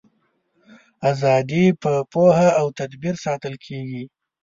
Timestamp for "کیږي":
3.65-4.03